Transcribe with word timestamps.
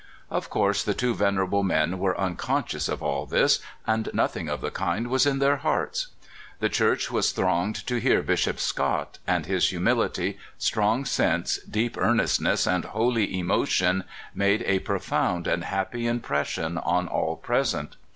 Of 0.31 0.49
course 0.49 0.81
the 0.81 0.95
two 0.95 1.13
venerable 1.13 1.61
men 1.61 1.99
were 1.99 2.19
unconscious 2.19 2.89
of 2.89 3.03
all 3.03 3.27
this, 3.27 3.59
and 3.85 4.09
nothing 4.15 4.49
of 4.49 4.59
the 4.59 4.71
kind 4.71 5.05
was 5.09 5.27
in 5.27 5.37
their 5.37 5.57
hearts. 5.57 6.07
The 6.59 6.69
church 6.69 7.11
was 7.11 7.31
thronged 7.31 7.85
to 7.85 7.97
hear 7.99 8.23
Bishop 8.23 8.59
Scott, 8.59 9.19
and 9.27 9.45
his 9.45 9.65
humilit3% 9.65 10.37
strong 10.57 11.05
sense, 11.05 11.59
deep 11.69 11.99
earnestness, 11.99 12.65
and 12.65 12.85
holv 12.85 13.31
emotion 13.31 14.03
(265) 14.33 14.37
266 14.39 14.39
CALIFORNIA 14.39 14.39
SKETCHES. 14.39 14.39
made 14.41 14.63
a 14.63 14.79
profound 14.85 15.45
and 15.45 15.63
happy 15.65 16.07
impression 16.07 16.77
on 16.79 17.07
all 17.07 17.35
present. 17.35 17.95